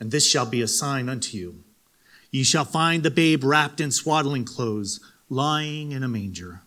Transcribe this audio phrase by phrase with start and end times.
[0.00, 1.62] And this shall be a sign unto you.
[2.30, 4.98] Ye shall find the babe wrapped in swaddling clothes,
[5.28, 6.62] lying in a manger.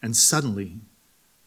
[0.00, 0.76] And suddenly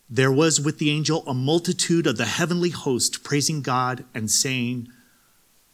[0.09, 4.89] there was with the angel a multitude of the heavenly host praising God and saying,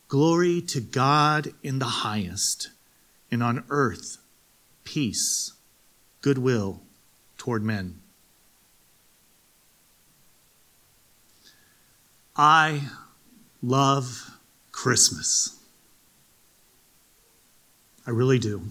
[0.07, 2.69] Glory to God in the highest,
[3.31, 4.17] and on earth
[4.83, 5.53] peace,
[6.21, 6.81] goodwill
[7.37, 8.01] toward men.
[12.35, 12.83] I
[13.61, 14.40] love
[14.71, 15.57] Christmas.
[18.05, 18.61] I really do.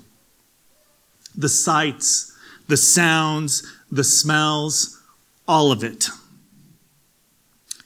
[1.37, 2.37] The sights,
[2.69, 5.01] the sounds, the smells,
[5.47, 6.09] all of it.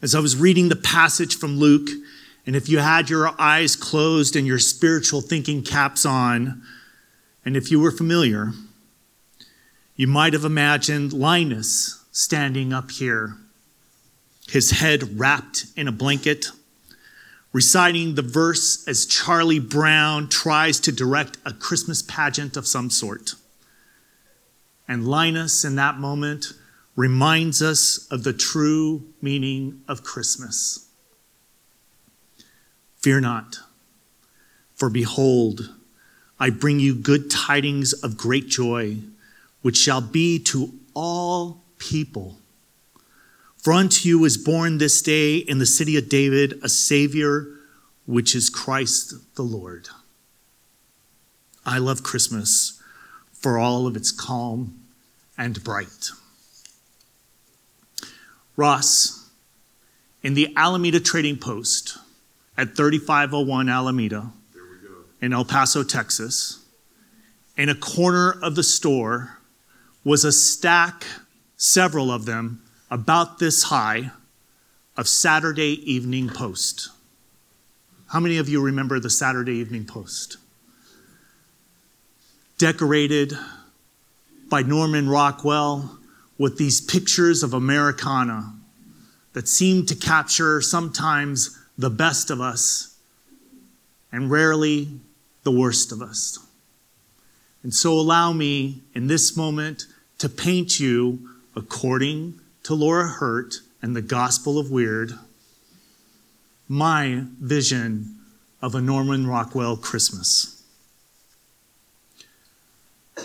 [0.03, 1.89] As I was reading the passage from Luke,
[2.47, 6.63] and if you had your eyes closed and your spiritual thinking caps on,
[7.45, 8.53] and if you were familiar,
[9.97, 13.37] you might have imagined Linus standing up here,
[14.49, 16.47] his head wrapped in a blanket
[17.55, 23.35] reciting the verse as Charlie Brown tries to direct a Christmas pageant of some sort.
[24.89, 26.47] And Linus, in that moment,
[26.97, 30.89] reminds us of the true meaning of Christmas.
[32.97, 33.61] Fear not,
[34.75, 35.73] for behold,
[36.41, 38.99] I bring you good tidings of great joy,
[39.63, 42.37] which shall be to all people.
[43.65, 47.47] For unto you is born this day in the city of David a Savior,
[48.05, 49.89] which is Christ the Lord.
[51.65, 52.79] I love Christmas
[53.33, 54.83] for all of its calm
[55.39, 56.11] and bright.
[58.55, 59.31] Ross,
[60.23, 61.97] in the Alameda Trading Post
[62.59, 64.31] at 3501 Alameda
[65.23, 66.63] in El Paso, Texas,
[67.57, 69.39] in a corner of the store
[70.05, 71.07] was a stack,
[71.57, 74.11] several of them, about this high
[74.97, 76.91] of Saturday Evening Post.
[78.09, 80.37] How many of you remember the Saturday Evening Post?
[82.59, 83.33] Decorated
[84.49, 85.99] by Norman Rockwell
[86.39, 88.53] with these pictures of Americana
[89.33, 92.97] that seem to capture sometimes the best of us
[94.13, 95.01] and rarely
[95.43, 96.39] the worst of us.
[97.65, 99.87] And so allow me in this moment
[100.19, 105.13] to paint you according to Laura Hurt and the Gospel of Weird
[106.69, 108.19] my vision
[108.63, 110.63] of a Norman Rockwell Christmas.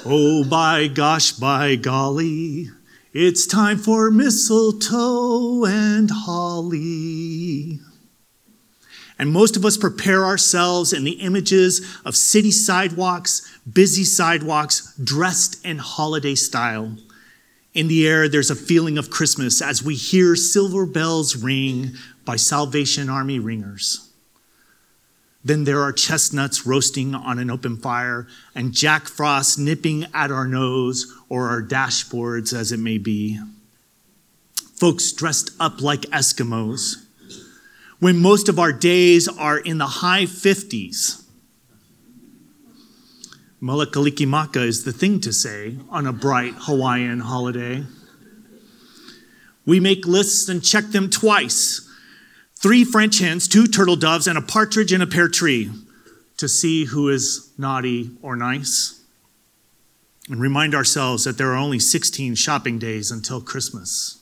[0.05, 2.69] Oh, by gosh, by golly,
[3.13, 7.79] it's time for mistletoe and holly.
[9.17, 15.66] And most of us prepare ourselves in the images of city sidewalks, busy sidewalks, dressed
[15.66, 16.95] in holiday style.
[17.74, 21.91] In the air, there's a feeling of Christmas as we hear silver bells ring
[22.25, 24.09] by Salvation Army ringers.
[25.44, 30.47] Then there are chestnuts roasting on an open fire and Jack Frost nipping at our
[30.47, 33.40] nose or our dashboards, as it may be.
[34.75, 37.06] Folks dressed up like Eskimos.
[38.00, 41.19] When most of our days are in the high 50s,
[43.61, 47.83] Mele Kalikimaka is the thing to say on a bright Hawaiian holiday.
[49.65, 51.85] We make lists and check them twice
[52.55, 55.71] three French hens, two turtle doves, and a partridge in a pear tree
[56.37, 59.01] to see who is naughty or nice.
[60.29, 64.21] And remind ourselves that there are only 16 shopping days until Christmas.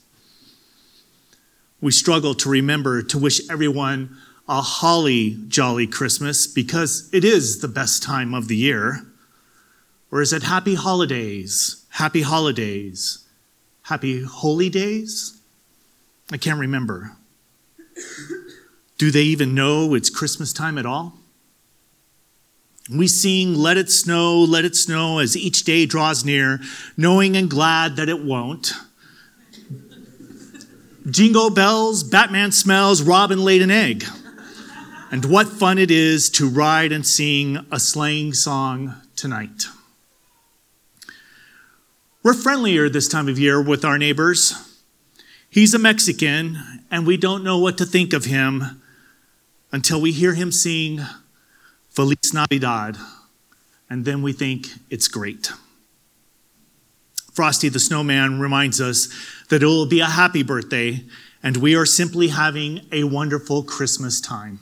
[1.80, 4.16] We struggle to remember to wish everyone
[4.48, 9.07] a holly jolly Christmas because it is the best time of the year.
[10.10, 11.84] Or is it happy holidays?
[11.90, 13.26] Happy holidays?
[13.82, 15.40] Happy holy days?
[16.30, 17.12] I can't remember.
[18.98, 21.14] Do they even know it's Christmas time at all?
[22.90, 26.60] We sing, Let It Snow, Let It Snow as each day draws near,
[26.96, 28.72] knowing and glad that it won't.
[31.08, 34.04] Jingle bells, Batman smells, Robin laid an egg.
[35.10, 39.64] And what fun it is to ride and sing a sleighing song tonight.
[42.28, 44.52] We're friendlier this time of year with our neighbors.
[45.48, 46.58] He's a Mexican,
[46.90, 48.82] and we don't know what to think of him
[49.72, 51.00] until we hear him sing,
[51.88, 52.98] Feliz Navidad,
[53.88, 55.52] and then we think it's great.
[57.32, 59.08] Frosty the Snowman reminds us
[59.48, 61.04] that it will be a happy birthday,
[61.42, 64.58] and we are simply having a wonderful Christmas time.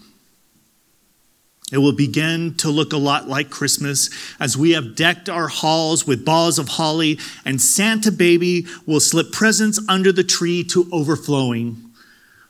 [1.72, 4.08] It will begin to look a lot like Christmas
[4.38, 9.32] as we have decked our halls with balls of holly, and Santa Baby will slip
[9.32, 11.82] presents under the tree to overflowing.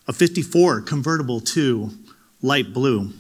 [0.07, 1.91] A 54 convertible to
[2.43, 3.13] light blue.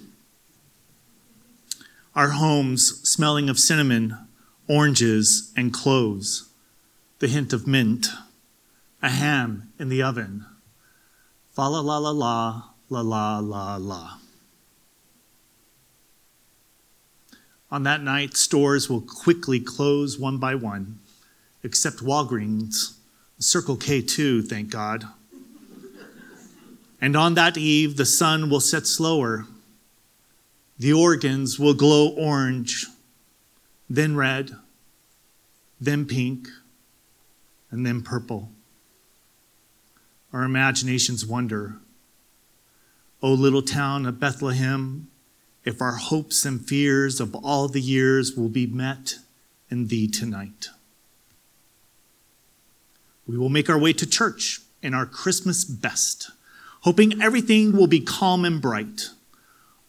[2.14, 4.18] Our homes smelling of cinnamon,
[4.68, 6.48] oranges, and cloves.
[7.20, 8.08] The hint of mint.
[9.02, 10.44] A ham in the oven.
[11.52, 14.25] Fa la la la la, la la la la.
[17.70, 21.00] On that night, stores will quickly close one by one,
[21.62, 22.96] except Walgreens,
[23.38, 25.04] Circle K too, thank God.
[27.00, 29.46] And on that eve, the sun will set slower.
[30.78, 32.86] The organs will glow orange,
[33.90, 34.56] then red,
[35.80, 36.48] then pink,
[37.70, 38.50] and then purple.
[40.32, 41.76] Our imaginations wonder.
[43.22, 45.08] O little town of Bethlehem,
[45.66, 49.16] if our hopes and fears of all the years will be met
[49.68, 50.68] in thee tonight.
[53.26, 56.30] We will make our way to church in our Christmas best,
[56.82, 59.10] hoping everything will be calm and bright.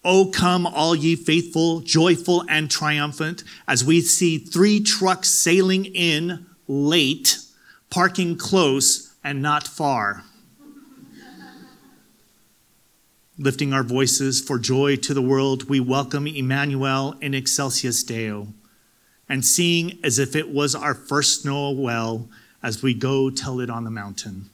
[0.04, 6.48] Oh, come, all ye faithful, joyful, and triumphant, as we see three trucks sailing in
[6.68, 7.38] late,
[7.92, 10.24] parking close and not far
[13.40, 18.48] lifting our voices for joy to the world, we welcome Emmanuel in Excelsis Deo,
[19.30, 22.30] and sing as if it was our first Noel well,
[22.64, 24.50] as we go tell it on the mountain.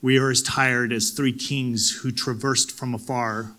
[0.00, 3.56] We are as tired as three kings who traversed from afar.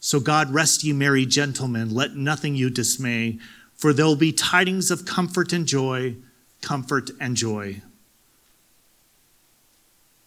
[0.00, 3.38] So God rest ye merry gentlemen, let nothing you dismay,
[3.76, 6.16] for there'll be tidings of comfort and joy,
[6.62, 7.82] comfort and joy.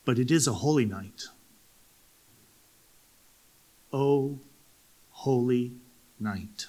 [0.04, 1.24] But it is a holy night.
[3.96, 4.40] O
[5.12, 5.72] holy
[6.20, 6.68] night.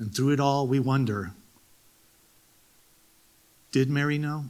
[0.00, 1.32] And through it all, we wonder
[3.70, 4.46] did Mary know?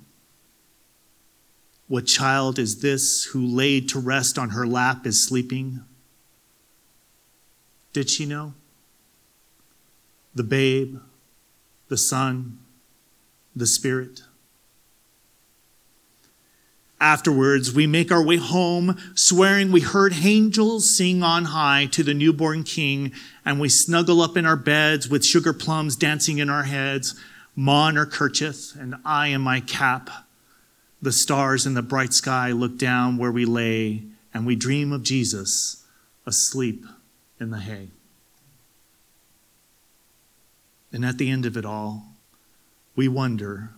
[1.89, 5.85] What child is this who laid to rest on her lap is sleeping?
[7.93, 8.55] Did she know?
[10.35, 10.99] The babe,
[11.89, 12.61] the Son,
[13.55, 14.23] the Spirit.
[17.01, 22.15] Afterwards, we make our way home, swearing we heard angels sing on high to the
[22.15, 23.13] newborn king,
[23.45, 27.15] and we snuggle up in our beds with sugar plums dancing in our heads,
[27.57, 30.11] in her kerchief, and I in my cap.
[31.01, 34.03] The stars in the bright sky look down where we lay,
[34.35, 35.85] and we dream of Jesus
[36.27, 36.85] asleep
[37.39, 37.91] in the hay.
[40.93, 42.15] And at the end of it all,
[42.97, 43.71] we wonder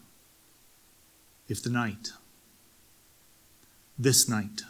[1.49, 2.12] if the night
[4.00, 4.62] this night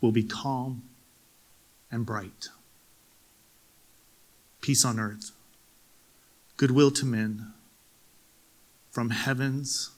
[0.00, 0.84] will be calm
[1.90, 2.46] and bright.
[4.60, 5.32] Peace on earth,
[6.56, 7.52] goodwill to men,
[8.90, 9.90] from heaven's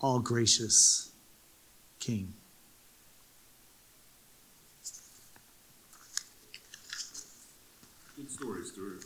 [0.00, 1.12] all gracious
[2.00, 2.34] King.
[8.16, 9.04] Good story, Stuart.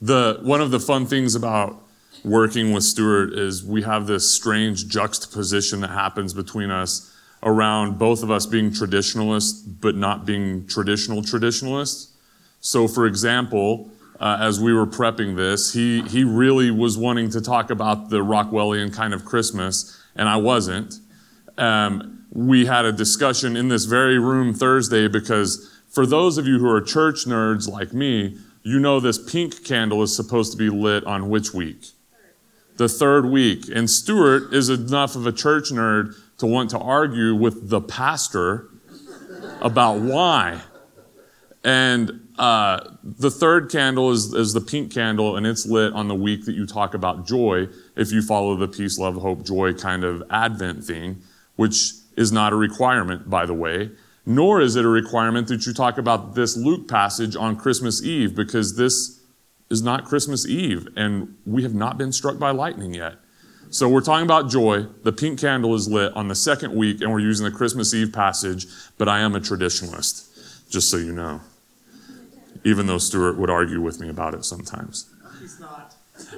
[0.00, 1.82] The one of the fun things about
[2.24, 8.22] working with Stuart is we have this strange juxtaposition that happens between us around both
[8.22, 12.12] of us being traditionalists but not being traditional traditionalists.
[12.60, 17.40] So, for example, uh, as we were prepping this, he, he really was wanting to
[17.40, 20.98] talk about the Rockwellian kind of Christmas, and I wasn't.
[21.56, 26.58] Um, we had a discussion in this very room Thursday because for those of you
[26.58, 30.68] who are church nerds like me, you know this pink candle is supposed to be
[30.68, 31.86] lit on which week?
[32.78, 33.64] The third week.
[33.74, 38.68] And Stuart is enough of a church nerd to want to argue with the pastor
[39.60, 40.60] about why.
[41.64, 46.14] And uh, the third candle is, is the pink candle, and it's lit on the
[46.14, 47.66] week that you talk about joy,
[47.96, 51.20] if you follow the peace, love, hope, joy kind of Advent thing,
[51.56, 53.90] which is not a requirement, by the way.
[54.24, 58.36] Nor is it a requirement that you talk about this Luke passage on Christmas Eve,
[58.36, 59.17] because this
[59.70, 63.16] is not Christmas Eve, and we have not been struck by lightning yet.
[63.70, 64.86] So we're talking about joy.
[65.02, 68.12] The pink candle is lit on the second week, and we're using the Christmas Eve
[68.12, 71.42] passage, but I am a traditionalist, just so you know.
[72.64, 75.12] Even though Stuart would argue with me about it sometimes.
[75.38, 75.94] He's not.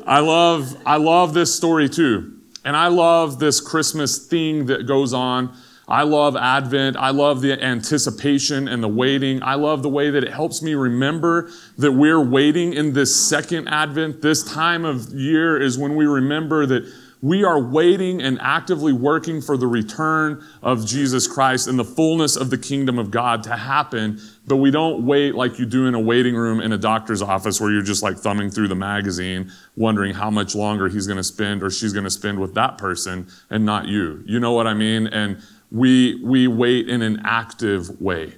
[0.07, 2.37] I love, I love this story too.
[2.65, 5.57] And I love this Christmas thing that goes on.
[5.91, 6.97] I love Advent.
[6.97, 9.43] I love the anticipation and the waiting.
[9.43, 13.67] I love the way that it helps me remember that we're waiting in this second
[13.67, 14.23] Advent.
[14.23, 16.91] This time of year is when we remember that
[17.23, 22.35] we are waiting and actively working for the return of Jesus Christ and the fullness
[22.37, 24.21] of the kingdom of God to happen.
[24.47, 27.61] But we don't wait like you do in a waiting room in a doctor's office
[27.61, 31.25] where you're just like thumbing through the magazine, wondering how much longer he's going to
[31.25, 34.23] spend or she's going to spend with that person and not you.
[34.25, 35.07] You know what I mean?
[35.09, 38.35] And we, we wait in an active way.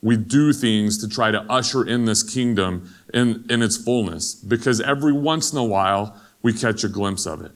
[0.00, 4.80] We do things to try to usher in this kingdom in, in its fullness because
[4.80, 7.52] every once in a while we catch a glimpse of it.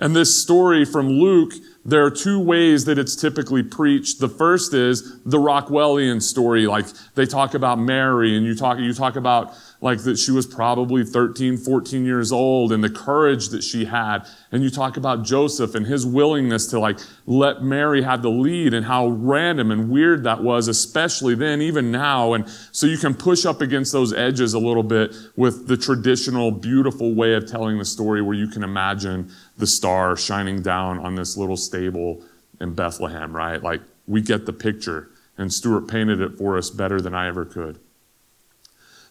[0.00, 1.52] And this story from Luke,
[1.84, 4.20] there are two ways that it's typically preached.
[4.20, 6.66] The first is the Rockwellian story.
[6.66, 10.46] Like they talk about Mary and you talk, you talk about like that she was
[10.46, 14.26] probably 13, 14 years old and the courage that she had.
[14.50, 18.74] And you talk about Joseph and his willingness to like let Mary have the lead
[18.74, 22.32] and how random and weird that was, especially then, even now.
[22.32, 26.50] And so you can push up against those edges a little bit with the traditional,
[26.50, 31.14] beautiful way of telling the story where you can imagine the star shining down on
[31.14, 32.22] this little stable
[32.60, 33.62] in Bethlehem, right?
[33.62, 37.44] Like we get the picture and Stuart painted it for us better than I ever
[37.44, 37.78] could.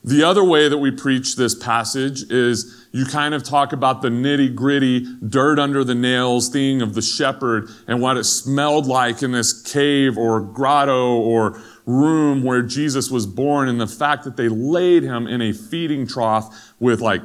[0.07, 4.07] The other way that we preach this passage is you kind of talk about the
[4.07, 9.21] nitty gritty, dirt under the nails thing of the shepherd and what it smelled like
[9.21, 14.37] in this cave or grotto or room where Jesus was born and the fact that
[14.37, 17.21] they laid him in a feeding trough with like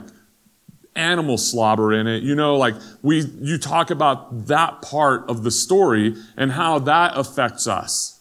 [0.97, 2.25] animal slobber in it.
[2.25, 7.17] You know, like we, you talk about that part of the story and how that
[7.17, 8.19] affects us.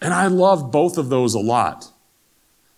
[0.00, 1.90] And I love both of those a lot.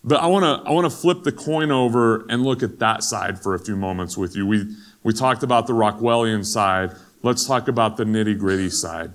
[0.07, 3.03] But I want to I want to flip the coin over and look at that
[3.03, 4.47] side for a few moments with you.
[4.47, 4.73] We
[5.03, 6.93] we talked about the Rockwellian side.
[7.23, 9.11] Let's talk about the nitty gritty side.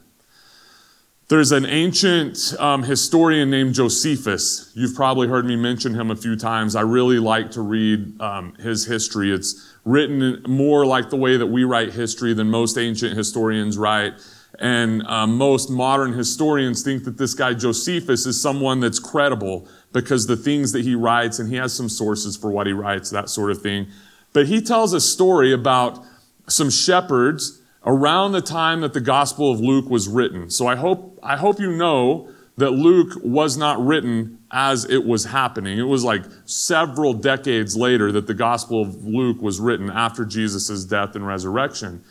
[1.28, 4.70] There's an ancient um, historian named Josephus.
[4.74, 6.76] You've probably heard me mention him a few times.
[6.76, 9.32] I really like to read um, his history.
[9.32, 14.12] It's written more like the way that we write history than most ancient historians write.
[14.58, 20.26] And uh, most modern historians think that this guy Josephus is someone that's credible because
[20.26, 23.28] the things that he writes, and he has some sources for what he writes, that
[23.28, 23.88] sort of thing.
[24.32, 26.02] But he tells a story about
[26.48, 30.50] some shepherds around the time that the Gospel of Luke was written.
[30.50, 35.24] So I hope, I hope you know that Luke was not written as it was
[35.24, 35.78] happening.
[35.78, 40.84] It was like several decades later that the Gospel of Luke was written after Jesus'
[40.84, 42.04] death and resurrection.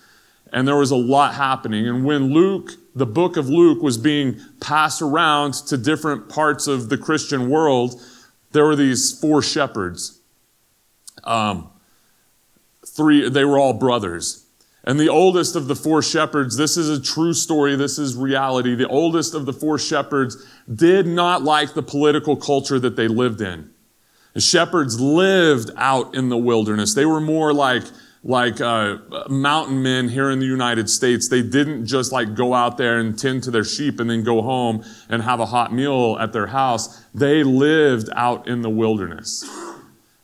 [0.52, 1.88] And there was a lot happening.
[1.88, 6.90] And when Luke the book of Luke was being passed around to different parts of
[6.90, 8.02] the Christian world,
[8.52, 10.20] there were these four shepherds.
[11.24, 11.70] Um,
[12.86, 14.46] three, they were all brothers.
[14.84, 18.76] And the oldest of the four shepherds, this is a true story, this is reality.
[18.76, 20.44] The oldest of the four shepherds
[20.74, 23.70] did not like the political culture that they lived in.
[24.34, 26.94] The shepherds lived out in the wilderness.
[26.94, 27.84] They were more like
[28.24, 28.98] like uh,
[29.30, 31.28] mountain men here in the United States.
[31.28, 34.42] They didn't just like go out there and tend to their sheep and then go
[34.42, 37.04] home and have a hot meal at their house.
[37.16, 39.44] They lived out in the wilderness.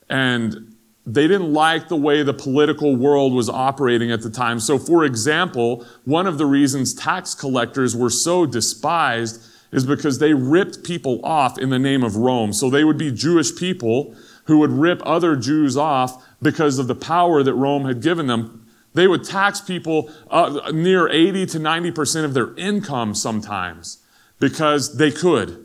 [0.10, 0.76] And
[1.08, 4.60] they didn't like the way the political world was operating at the time.
[4.60, 10.34] So, for example, one of the reasons tax collectors were so despised is because they
[10.34, 12.54] ripped people off in the name of Rome.
[12.54, 16.96] So they would be Jewish people who would rip other Jews off because of the
[16.96, 18.66] power that Rome had given them.
[18.94, 24.00] They would tax people uh, near 80 to 90% of their income sometimes
[24.40, 25.64] because they could.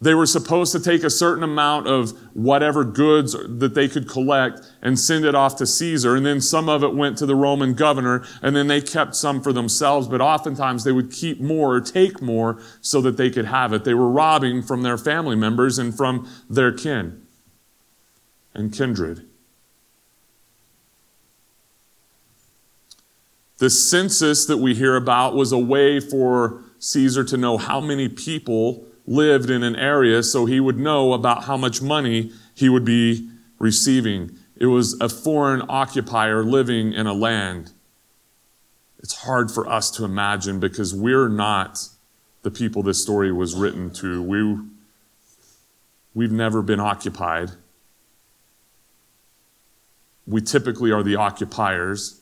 [0.00, 4.60] They were supposed to take a certain amount of whatever goods that they could collect
[4.82, 6.14] and send it off to Caesar.
[6.14, 9.40] And then some of it went to the Roman governor, and then they kept some
[9.40, 10.06] for themselves.
[10.06, 13.84] But oftentimes they would keep more or take more so that they could have it.
[13.84, 17.22] They were robbing from their family members and from their kin
[18.52, 19.26] and kindred.
[23.58, 28.08] The census that we hear about was a way for Caesar to know how many
[28.08, 32.84] people lived in an area so he would know about how much money he would
[32.84, 34.36] be receiving.
[34.56, 37.72] It was a foreign occupier living in a land.
[38.98, 41.88] It's hard for us to imagine because we're not
[42.42, 44.22] the people this story was written to.
[44.22, 44.58] We,
[46.14, 47.50] we've never been occupied.
[50.26, 52.20] We typically are the occupiers.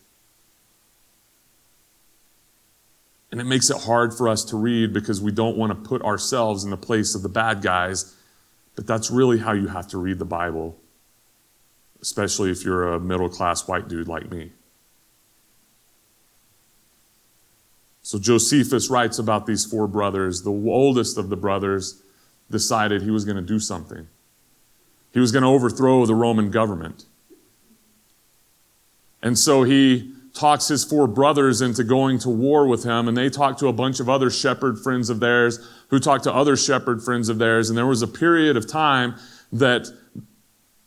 [3.33, 6.03] And it makes it hard for us to read because we don't want to put
[6.03, 8.15] ourselves in the place of the bad guys.
[8.77, 10.79] But that's really how you have to read the Bible,
[12.03, 14.53] especially if you're a middle class white dude like me.
[18.03, 20.43] So Josephus writes about these four brothers.
[20.43, 22.03] The oldest of the brothers
[22.51, 24.09] decided he was going to do something.
[25.12, 27.07] He was going to overthrow the Roman government.
[29.23, 33.29] And so he talks his four brothers into going to war with him, and they
[33.29, 35.59] talk to a bunch of other shepherd friends of theirs
[35.89, 37.69] who talked to other shepherd friends of theirs.
[37.69, 39.15] And there was a period of time
[39.53, 39.89] that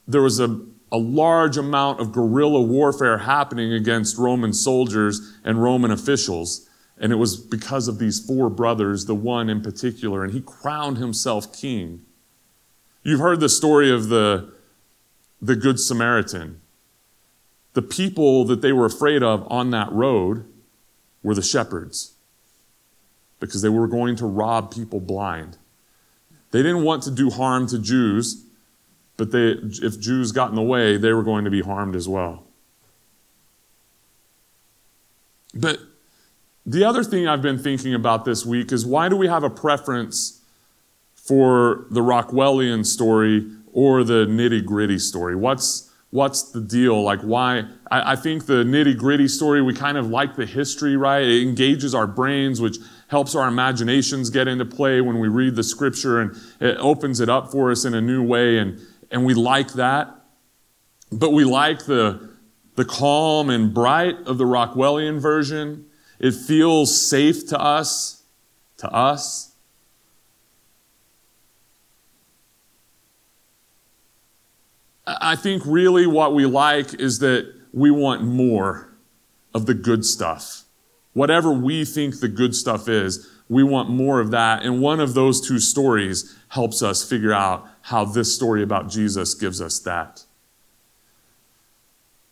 [0.07, 0.59] there was a,
[0.91, 6.67] a large amount of guerrilla warfare happening against Roman soldiers and Roman officials.
[6.97, 10.97] And it was because of these four brothers, the one in particular, and he crowned
[10.97, 12.01] himself king.
[13.03, 14.51] You've heard the story of the,
[15.41, 16.61] the Good Samaritan.
[17.75, 20.45] The people that they were afraid of on that road
[21.21, 22.13] were the shepherds
[23.39, 25.57] because they were going to rob people blind.
[26.51, 28.45] They didn't want to do harm to Jews,
[29.17, 32.07] but they, if Jews got in the way, they were going to be harmed as
[32.07, 32.45] well.
[35.53, 35.79] But
[36.65, 39.49] the other thing I've been thinking about this week is why do we have a
[39.49, 40.41] preference
[41.13, 45.35] for the Rockwellian story or the nitty gritty story?
[45.35, 47.03] What's, what's the deal?
[47.03, 47.65] Like, why?
[47.91, 51.21] I, I think the nitty gritty story, we kind of like the history, right?
[51.21, 52.77] It engages our brains, which
[53.09, 57.27] helps our imaginations get into play when we read the scripture and it opens it
[57.27, 58.57] up for us in a new way.
[58.57, 58.79] And,
[59.11, 60.09] and we like that.
[61.11, 62.29] But we like the,
[62.75, 65.85] the calm and bright of the Rockwellian version.
[66.17, 68.23] It feels safe to us,
[68.77, 69.54] to us.
[75.07, 78.89] I think really what we like is that we want more
[79.53, 80.63] of the good stuff.
[81.13, 84.63] Whatever we think the good stuff is, we want more of that.
[84.63, 89.33] And one of those two stories helps us figure out how this story about Jesus
[89.33, 90.23] gives us that.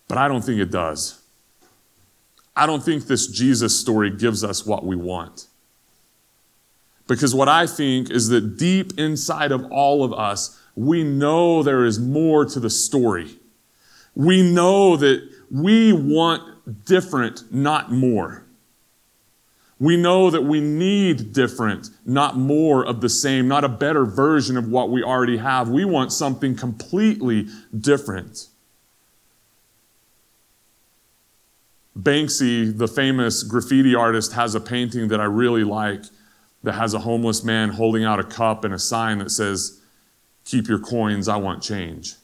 [0.08, 1.22] But I don't think it does.
[2.56, 5.48] I don't think this Jesus story gives us what we want.
[7.08, 11.86] Because what I think is that deep inside of all of us, we know there
[11.86, 13.38] is more to the story.
[14.16, 18.46] We know that we want different, not more.
[19.79, 24.55] We know that we need different, not more of the same, not a better version
[24.55, 25.68] of what we already have.
[25.68, 28.48] We want something completely different.
[32.00, 36.03] Banksy, the famous graffiti artist, has a painting that I really like
[36.64, 39.81] that has a homeless man holding out a cup and a sign that says,
[40.46, 42.16] Keep your coins, I want change.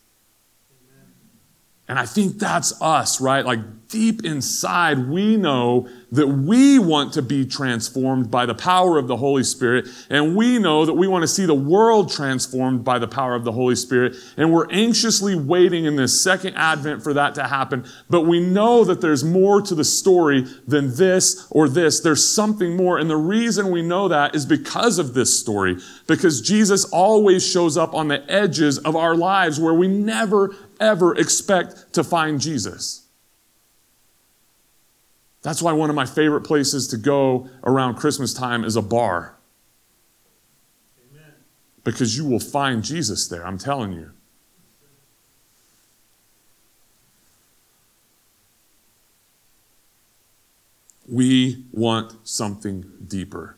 [1.90, 3.44] And I think that's us, right?
[3.44, 9.08] Like deep inside, we know that we want to be transformed by the power of
[9.08, 9.88] the Holy Spirit.
[10.10, 13.44] And we know that we want to see the world transformed by the power of
[13.44, 14.16] the Holy Spirit.
[14.38, 17.86] And we're anxiously waiting in this second advent for that to happen.
[18.08, 22.00] But we know that there's more to the story than this or this.
[22.00, 23.00] There's something more.
[23.00, 25.78] And the reason we know that is because of this story.
[26.06, 31.16] Because Jesus always shows up on the edges of our lives where we never ever
[31.16, 33.08] expect to find Jesus.
[35.42, 39.38] That's why one of my favorite places to go around Christmas time is a bar.
[41.12, 41.34] Amen.
[41.84, 44.12] Because you will find Jesus there, I'm telling you.
[51.08, 53.56] We want something deeper.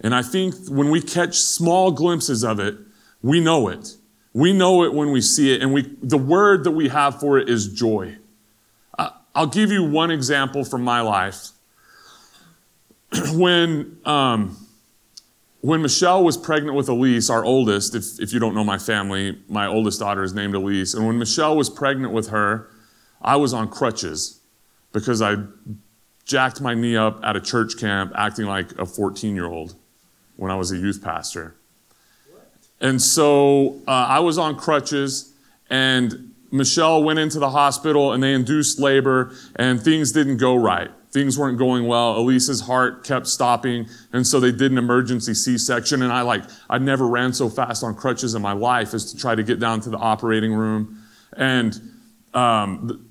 [0.00, 2.76] And I think when we catch small glimpses of it,
[3.22, 3.96] we know it.
[4.36, 7.38] We know it when we see it, and we, the word that we have for
[7.38, 8.18] it is joy.
[9.34, 11.52] I'll give you one example from my life.
[13.32, 14.58] when, um,
[15.62, 19.38] when Michelle was pregnant with Elise, our oldest, if, if you don't know my family,
[19.48, 20.92] my oldest daughter is named Elise.
[20.92, 22.68] And when Michelle was pregnant with her,
[23.22, 24.40] I was on crutches
[24.92, 25.36] because I
[26.26, 29.76] jacked my knee up at a church camp acting like a 14 year old
[30.36, 31.55] when I was a youth pastor.
[32.80, 35.34] And so uh, I was on crutches,
[35.70, 40.90] and Michelle went into the hospital and they induced labor, and things didn't go right.
[41.10, 42.16] Things weren't going well.
[42.16, 46.02] Elise's heart kept stopping, and so they did an emergency C-section.
[46.02, 49.18] And I like, I never ran so fast on crutches in my life as to
[49.18, 51.02] try to get down to the operating room.
[51.36, 51.80] And
[52.34, 53.08] um,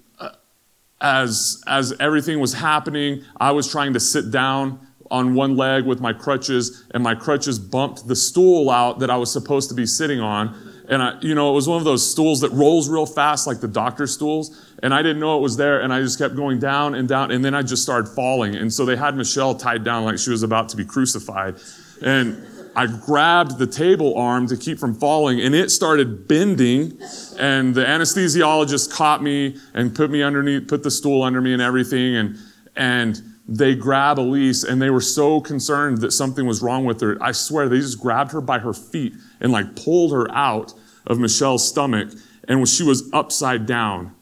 [1.01, 6.01] as as everything was happening, I was trying to sit down on one leg with
[6.01, 9.85] my crutches, and my crutches bumped the stool out that I was supposed to be
[9.85, 10.55] sitting on.
[10.87, 13.59] And I, you know, it was one of those stools that rolls real fast, like
[13.59, 14.73] the doctor stools.
[14.83, 17.31] And I didn't know it was there, and I just kept going down and down,
[17.31, 18.55] and then I just started falling.
[18.55, 21.55] And so they had Michelle tied down like she was about to be crucified.
[22.01, 26.99] And I grabbed the table arm to keep from falling, and it started bending.
[27.39, 31.61] And the anesthesiologist caught me and put me underneath, put the stool under me and
[31.61, 32.15] everything.
[32.15, 32.37] And
[32.75, 37.17] and they grab Elise and they were so concerned that something was wrong with her.
[37.21, 40.73] I swear they just grabbed her by her feet and like pulled her out
[41.05, 42.09] of Michelle's stomach.
[42.47, 44.15] And when she was upside down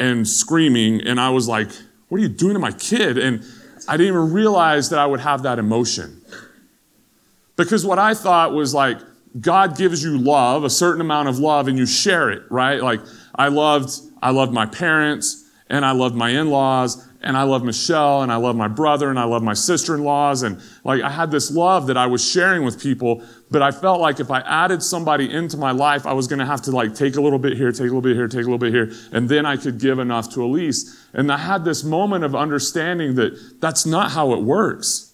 [0.00, 1.06] and screaming.
[1.06, 1.68] And I was like,
[2.08, 3.18] what are you doing to my kid?
[3.18, 3.44] And
[3.86, 6.22] I didn't even realize that I would have that emotion.
[7.56, 8.98] Because what I thought was like,
[9.40, 12.82] God gives you love, a certain amount of love, and you share it, right?
[12.82, 13.00] Like,
[13.34, 15.39] I loved, I loved my parents,
[15.70, 19.18] and I loved my in-laws, and I love Michelle and I love my brother and
[19.18, 22.80] I love my sister-in-laws and like I had this love that I was sharing with
[22.80, 26.38] people, but I felt like if I added somebody into my life, I was going
[26.38, 28.40] to have to like take a little bit here, take a little bit here, take
[28.40, 31.06] a little bit here, and then I could give enough to Elise.
[31.12, 35.12] And I had this moment of understanding that that's not how it works.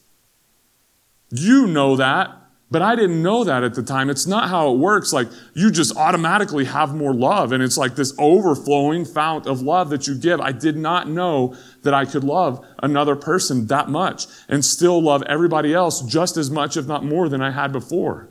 [1.31, 2.31] You know that.
[2.69, 4.11] But I didn't know that at the time.
[4.11, 5.13] It's not how it works.
[5.13, 9.91] Like you just automatically have more love and it's like this overflowing fount of love
[9.91, 10.41] that you give.
[10.41, 15.23] I did not know that I could love another person that much and still love
[15.25, 18.31] everybody else just as much, if not more than I had before.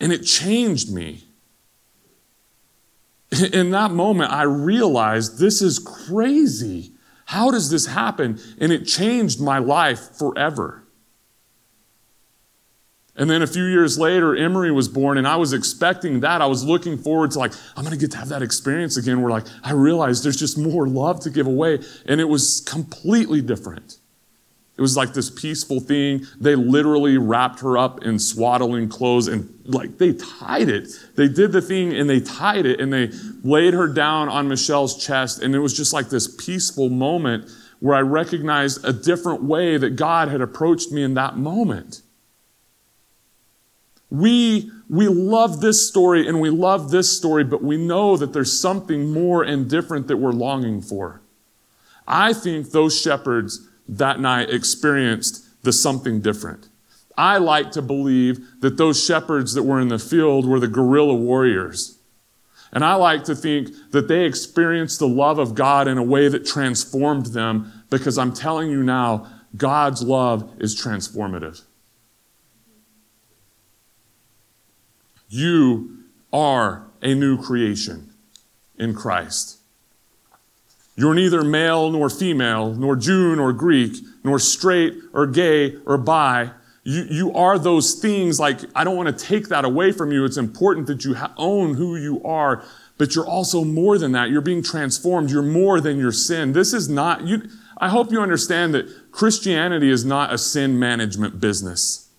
[0.00, 1.22] And it changed me.
[3.52, 6.92] In that moment, I realized this is crazy.
[7.26, 8.40] How does this happen?
[8.58, 10.81] And it changed my life forever.
[13.14, 16.40] And then a few years later, Emery was born, and I was expecting that.
[16.40, 19.20] I was looking forward to, like, I'm going to get to have that experience again
[19.20, 21.80] where, like, I realized there's just more love to give away.
[22.06, 23.98] And it was completely different.
[24.78, 26.24] It was like this peaceful thing.
[26.40, 30.88] They literally wrapped her up in swaddling clothes and, like, they tied it.
[31.14, 33.10] They did the thing and they tied it and they
[33.44, 35.42] laid her down on Michelle's chest.
[35.42, 39.96] And it was just like this peaceful moment where I recognized a different way that
[39.96, 42.00] God had approached me in that moment.
[44.12, 48.60] We, we love this story and we love this story, but we know that there's
[48.60, 51.22] something more and different that we're longing for.
[52.06, 56.68] I think those shepherds that night experienced the something different.
[57.16, 61.14] I like to believe that those shepherds that were in the field were the guerrilla
[61.14, 61.98] warriors.
[62.70, 66.28] And I like to think that they experienced the love of God in a way
[66.28, 71.62] that transformed them because I'm telling you now, God's love is transformative.
[75.34, 75.96] You
[76.30, 78.10] are a new creation
[78.76, 79.56] in Christ.
[80.94, 86.50] You're neither male nor female, nor Jew nor Greek, nor straight or gay or bi.
[86.84, 90.26] You, you are those things like, I don't want to take that away from you.
[90.26, 92.62] It's important that you ha- own who you are,
[92.98, 94.28] but you're also more than that.
[94.28, 95.30] You're being transformed.
[95.30, 96.52] You're more than your sin.
[96.52, 101.40] This is not, you, I hope you understand that Christianity is not a sin management
[101.40, 102.10] business.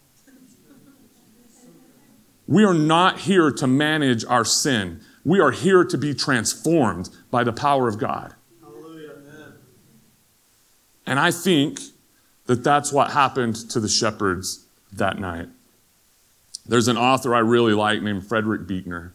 [2.47, 5.01] We are not here to manage our sin.
[5.23, 8.33] We are here to be transformed by the power of God.
[8.61, 9.13] Hallelujah.
[11.05, 11.79] And I think
[12.45, 15.47] that that's what happened to the shepherds that night.
[16.65, 19.13] There's an author I really like named Frederick Buechner.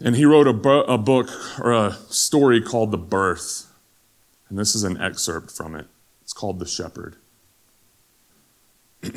[0.00, 1.28] And he wrote a, bu- a book
[1.60, 3.72] or a story called The Birth.
[4.48, 5.86] And this is an excerpt from it.
[6.22, 7.16] It's called The Shepherd.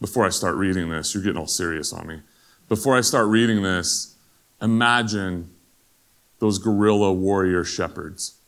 [0.00, 2.20] before I start reading this, you're getting all serious on me.
[2.68, 4.16] Before I start reading this,
[4.62, 5.50] imagine
[6.38, 8.38] those guerrilla warrior shepherds.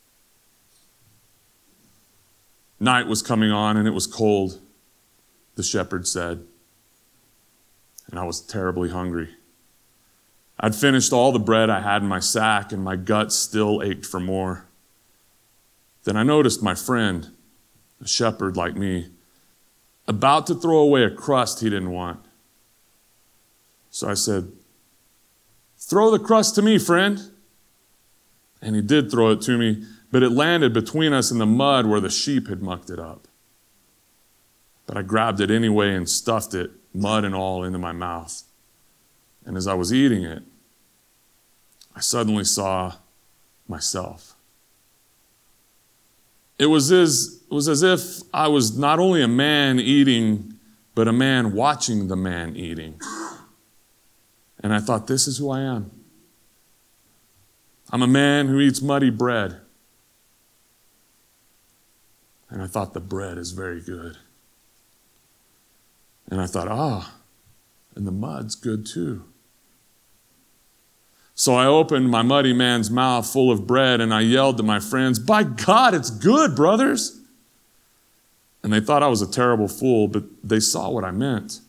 [2.79, 4.59] Night was coming on and it was cold,
[5.55, 6.43] the shepherd said.
[8.09, 9.29] And I was terribly hungry.
[10.59, 14.05] I'd finished all the bread I had in my sack and my gut still ached
[14.05, 14.65] for more.
[16.03, 17.29] Then I noticed my friend,
[18.01, 19.12] a shepherd like me,
[20.07, 22.23] about to throw away a crust he didn't want.
[23.89, 24.51] So I said,
[25.77, 27.31] Throw the crust to me, friend.
[28.61, 31.85] And he did throw it to me, but it landed between us in the mud
[31.85, 33.27] where the sheep had mucked it up.
[34.87, 38.43] But I grabbed it anyway and stuffed it, mud and all, into my mouth.
[39.45, 40.43] And as I was eating it,
[41.95, 42.93] I suddenly saw
[43.67, 44.35] myself.
[46.57, 50.55] It was as, it was as if I was not only a man eating,
[50.95, 52.99] but a man watching the man eating.
[54.63, 55.91] And I thought, this is who I am.
[57.91, 59.61] I'm a man who eats muddy bread.
[62.49, 64.17] And I thought, the bread is very good.
[66.31, 67.13] And I thought, ah,
[67.93, 69.25] and the mud's good too.
[71.35, 74.79] So I opened my muddy man's mouth full of bread and I yelled to my
[74.79, 77.19] friends, By God, it's good, brothers.
[78.63, 81.59] And they thought I was a terrible fool, but they saw what I meant.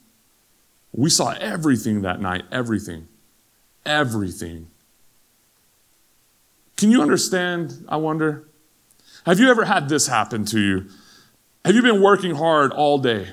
[0.92, 3.09] We saw everything that night, everything.
[3.85, 4.68] Everything.
[6.76, 7.85] Can you understand?
[7.88, 8.48] I wonder.
[9.26, 10.87] Have you ever had this happen to you?
[11.64, 13.28] Have you been working hard all day?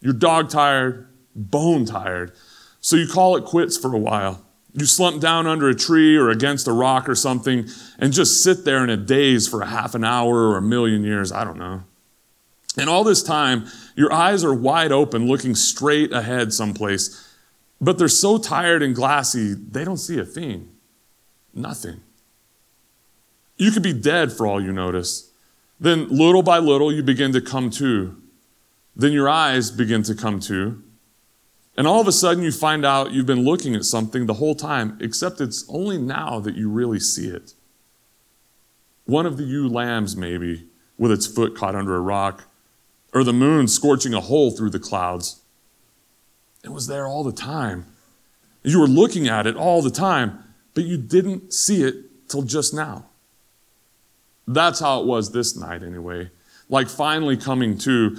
[0.00, 2.32] You're dog tired, bone tired.
[2.80, 4.44] So you call it quits for a while.
[4.72, 8.64] You slump down under a tree or against a rock or something and just sit
[8.64, 11.30] there in a daze for a half an hour or a million years.
[11.30, 11.84] I don't know.
[12.76, 17.34] And all this time, your eyes are wide open, looking straight ahead someplace,
[17.80, 20.70] but they're so tired and glassy, they don't see a thing.
[21.54, 22.00] Nothing.
[23.56, 25.30] You could be dead for all you notice.
[25.78, 28.20] Then, little by little, you begin to come to.
[28.96, 30.82] Then your eyes begin to come to.
[31.76, 34.54] And all of a sudden, you find out you've been looking at something the whole
[34.54, 37.54] time, except it's only now that you really see it.
[39.04, 42.44] One of the ewe lambs, maybe, with its foot caught under a rock,
[43.14, 45.40] or the moon scorching a hole through the clouds.
[46.64, 47.86] It was there all the time.
[48.64, 50.42] You were looking at it all the time,
[50.74, 53.06] but you didn't see it till just now.
[54.48, 56.30] That's how it was this night, anyway.
[56.68, 58.16] Like finally coming to,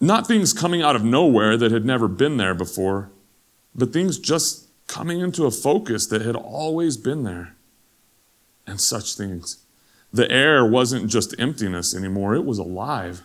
[0.00, 3.10] not things coming out of nowhere that had never been there before,
[3.74, 7.56] but things just coming into a focus that had always been there.
[8.66, 9.64] And such things.
[10.12, 13.24] The air wasn't just emptiness anymore, it was alive.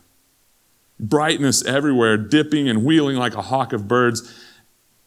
[1.01, 4.33] Brightness everywhere, dipping and wheeling like a hawk of birds.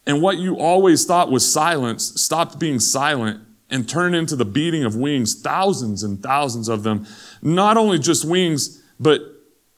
[0.05, 4.83] And what you always thought was silence stopped being silent and turned into the beating
[4.83, 7.07] of wings, thousands and thousands of them.
[7.41, 9.21] Not only just wings, but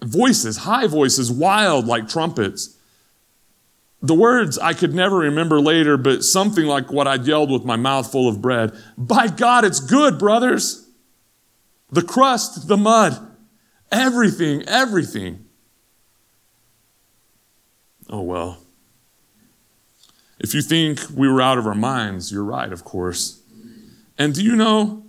[0.01, 2.77] voices, high voices, wild like trumpets.
[4.01, 7.77] The words I could never remember later, but something like what I'd yelled with my
[7.77, 8.73] mouth full of bread.
[8.97, 10.87] By God, it's good, brothers.
[11.89, 13.17] The crust, the mud,
[13.91, 15.45] everything, everything.
[18.09, 18.59] Oh well.
[20.39, 23.41] If you think we were out of our minds, you're right, of course.
[24.17, 25.03] And do you know,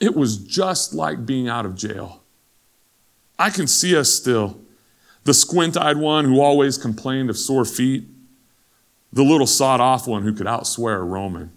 [0.00, 2.22] it was just like being out of jail.
[3.38, 4.60] I can see us still.
[5.24, 8.06] The squint eyed one who always complained of sore feet,
[9.12, 11.52] the little sawed off one who could outswear a Roman,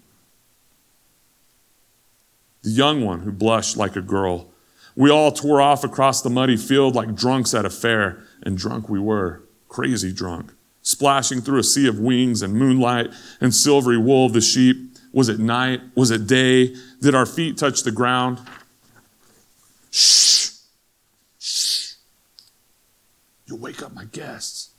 [2.62, 4.50] the young one who blushed like a girl.
[4.94, 8.88] We all tore off across the muddy field like drunks at a fair, and drunk
[8.88, 10.52] we were, crazy drunk,
[10.82, 14.76] splashing through a sea of wings and moonlight and silvery wool of the sheep.
[15.12, 15.80] Was it night?
[15.94, 16.74] Was it day?
[17.00, 18.38] Did our feet touch the ground?
[19.90, 20.50] Shh.
[21.38, 21.94] Shh.
[23.46, 24.70] You'll wake up my guests,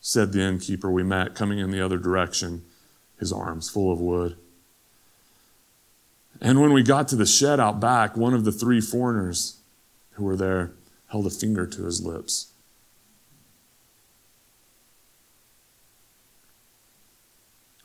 [0.00, 2.64] said the innkeeper we met coming in the other direction,
[3.18, 4.36] his arms full of wood.
[6.40, 9.60] And when we got to the shed out back, one of the three foreigners
[10.12, 10.72] who were there
[11.06, 12.52] held a finger to his lips.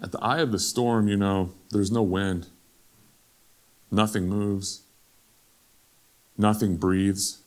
[0.01, 2.47] At the eye of the storm, you know, there's no wind.
[3.91, 4.83] Nothing moves.
[6.37, 7.39] Nothing breathes.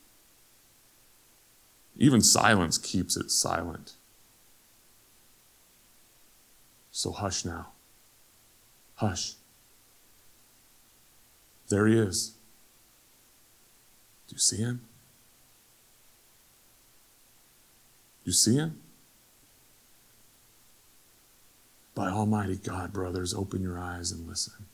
[1.96, 3.94] Even silence keeps it silent.
[6.90, 7.68] So hush now.
[8.96, 9.34] Hush.
[11.68, 12.34] There he is.
[14.28, 14.82] Do you see him?
[18.24, 18.81] You see him?
[21.94, 24.66] By Almighty God, brothers, open your eyes and listen.